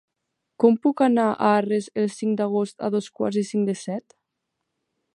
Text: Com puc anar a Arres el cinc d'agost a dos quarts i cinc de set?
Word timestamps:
Com 0.63 0.77
puc 0.85 1.03
anar 1.07 1.25
a 1.33 1.51
Arres 1.59 1.91
el 2.05 2.09
cinc 2.15 2.35
d'agost 2.41 2.89
a 2.89 2.93
dos 2.99 3.13
quarts 3.19 3.41
i 3.45 3.47
cinc 3.55 3.71
de 3.73 3.81
set? 3.87 4.21